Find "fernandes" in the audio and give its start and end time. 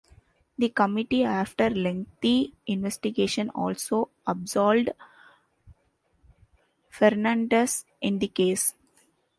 6.91-7.85